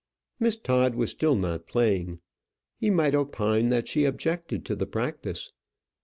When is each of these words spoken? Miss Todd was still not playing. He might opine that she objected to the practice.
Miss 0.39 0.57
Todd 0.57 0.95
was 0.95 1.11
still 1.11 1.35
not 1.35 1.67
playing. 1.67 2.21
He 2.79 2.89
might 2.89 3.13
opine 3.13 3.69
that 3.69 3.87
she 3.87 4.05
objected 4.05 4.65
to 4.65 4.75
the 4.75 4.87
practice. 4.87 5.53